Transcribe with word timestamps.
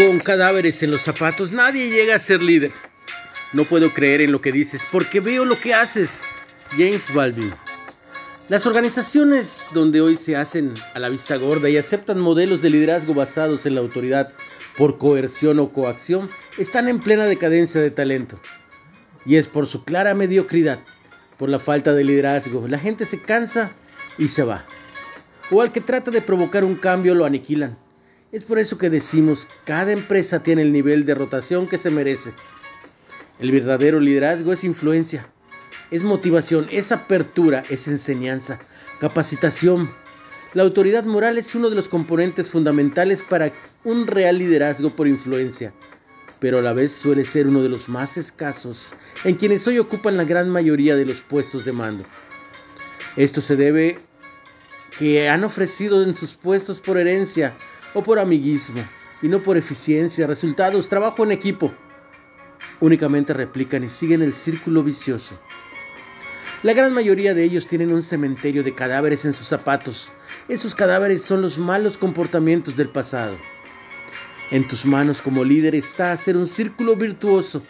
Con 0.00 0.18
cadáveres 0.18 0.82
en 0.82 0.92
los 0.92 1.02
zapatos 1.02 1.52
nadie 1.52 1.90
llega 1.90 2.14
a 2.14 2.18
ser 2.18 2.40
líder. 2.40 2.70
No 3.52 3.64
puedo 3.64 3.92
creer 3.92 4.22
en 4.22 4.32
lo 4.32 4.40
que 4.40 4.50
dices 4.50 4.80
porque 4.90 5.20
veo 5.20 5.44
lo 5.44 5.58
que 5.58 5.74
haces. 5.74 6.20
James 6.70 7.02
Baldwin. 7.12 7.52
Las 8.48 8.64
organizaciones 8.64 9.66
donde 9.74 10.00
hoy 10.00 10.16
se 10.16 10.36
hacen 10.36 10.72
a 10.94 11.00
la 11.00 11.10
vista 11.10 11.36
gorda 11.36 11.68
y 11.68 11.76
aceptan 11.76 12.18
modelos 12.18 12.62
de 12.62 12.70
liderazgo 12.70 13.12
basados 13.12 13.66
en 13.66 13.74
la 13.74 13.82
autoridad 13.82 14.32
por 14.78 14.96
coerción 14.96 15.58
o 15.58 15.70
coacción 15.70 16.30
están 16.56 16.88
en 16.88 16.98
plena 16.98 17.26
decadencia 17.26 17.82
de 17.82 17.90
talento. 17.90 18.40
Y 19.26 19.36
es 19.36 19.48
por 19.48 19.66
su 19.66 19.84
clara 19.84 20.14
mediocridad, 20.14 20.78
por 21.36 21.50
la 21.50 21.58
falta 21.58 21.92
de 21.92 22.04
liderazgo. 22.04 22.66
La 22.68 22.78
gente 22.78 23.04
se 23.04 23.20
cansa 23.20 23.70
y 24.16 24.28
se 24.28 24.44
va. 24.44 24.64
O 25.50 25.60
al 25.60 25.72
que 25.72 25.82
trata 25.82 26.10
de 26.10 26.22
provocar 26.22 26.64
un 26.64 26.76
cambio 26.76 27.14
lo 27.14 27.26
aniquilan. 27.26 27.76
Es 28.32 28.44
por 28.44 28.60
eso 28.60 28.78
que 28.78 28.90
decimos, 28.90 29.48
cada 29.64 29.90
empresa 29.90 30.40
tiene 30.40 30.62
el 30.62 30.70
nivel 30.70 31.04
de 31.04 31.16
rotación 31.16 31.66
que 31.66 31.78
se 31.78 31.90
merece. 31.90 32.32
El 33.40 33.50
verdadero 33.50 33.98
liderazgo 33.98 34.52
es 34.52 34.62
influencia, 34.62 35.28
es 35.90 36.04
motivación, 36.04 36.68
es 36.70 36.92
apertura, 36.92 37.64
es 37.70 37.88
enseñanza, 37.88 38.60
capacitación. 39.00 39.90
La 40.54 40.62
autoridad 40.62 41.04
moral 41.04 41.38
es 41.38 41.56
uno 41.56 41.70
de 41.70 41.74
los 41.74 41.88
componentes 41.88 42.50
fundamentales 42.50 43.22
para 43.22 43.52
un 43.82 44.06
real 44.06 44.38
liderazgo 44.38 44.90
por 44.90 45.08
influencia, 45.08 45.72
pero 46.38 46.58
a 46.58 46.62
la 46.62 46.72
vez 46.72 46.92
suele 46.92 47.24
ser 47.24 47.48
uno 47.48 47.64
de 47.64 47.68
los 47.68 47.88
más 47.88 48.16
escasos 48.16 48.94
en 49.24 49.34
quienes 49.34 49.66
hoy 49.66 49.80
ocupan 49.80 50.16
la 50.16 50.24
gran 50.24 50.48
mayoría 50.50 50.94
de 50.94 51.04
los 51.04 51.20
puestos 51.20 51.64
de 51.64 51.72
mando. 51.72 52.04
Esto 53.16 53.40
se 53.40 53.56
debe 53.56 53.96
que 54.96 55.28
han 55.28 55.42
ofrecido 55.42 56.04
en 56.04 56.14
sus 56.14 56.36
puestos 56.36 56.80
por 56.80 56.96
herencia 56.96 57.54
o 57.94 58.02
por 58.02 58.18
amiguismo, 58.18 58.82
y 59.22 59.28
no 59.28 59.38
por 59.40 59.56
eficiencia, 59.56 60.26
resultados, 60.26 60.88
trabajo 60.88 61.24
en 61.24 61.32
equipo. 61.32 61.72
Únicamente 62.80 63.34
replican 63.34 63.84
y 63.84 63.88
siguen 63.88 64.22
el 64.22 64.32
círculo 64.32 64.82
vicioso. 64.82 65.38
La 66.62 66.74
gran 66.74 66.92
mayoría 66.92 67.32
de 67.32 67.42
ellos 67.42 67.66
tienen 67.66 67.92
un 67.92 68.02
cementerio 68.02 68.62
de 68.62 68.74
cadáveres 68.74 69.24
en 69.24 69.32
sus 69.32 69.46
zapatos. 69.46 70.12
Esos 70.48 70.74
cadáveres 70.74 71.22
son 71.22 71.40
los 71.40 71.58
malos 71.58 71.96
comportamientos 71.96 72.76
del 72.76 72.88
pasado. 72.88 73.36
En 74.50 74.68
tus 74.68 74.84
manos 74.84 75.22
como 75.22 75.44
líder 75.44 75.74
está 75.74 76.12
hacer 76.12 76.36
un 76.36 76.46
círculo 76.46 76.96
virtuoso 76.96 77.62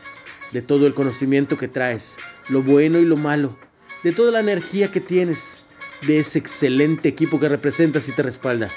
de 0.50 0.62
todo 0.62 0.86
el 0.86 0.94
conocimiento 0.94 1.56
que 1.56 1.68
traes, 1.68 2.16
lo 2.48 2.62
bueno 2.62 2.98
y 2.98 3.04
lo 3.04 3.16
malo, 3.16 3.56
de 4.02 4.12
toda 4.12 4.32
la 4.32 4.40
energía 4.40 4.90
que 4.90 5.00
tienes, 5.00 5.66
de 6.06 6.18
ese 6.18 6.38
excelente 6.38 7.08
equipo 7.08 7.38
que 7.38 7.48
representas 7.48 8.08
y 8.08 8.12
te 8.12 8.22
respalda. 8.22 8.68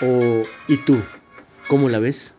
¿O 0.00 0.56
y 0.66 0.78
tú? 0.84 1.14
¿Cómo 1.66 1.88
la 1.88 1.98
ves? 2.00 2.37